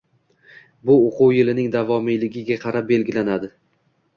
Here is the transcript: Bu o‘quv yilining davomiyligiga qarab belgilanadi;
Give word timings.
Bu 0.89 0.95
o‘quv 1.09 1.35
yilining 1.35 1.69
davomiyligiga 1.77 2.59
qarab 2.67 2.91
belgilanadi; 2.93 3.53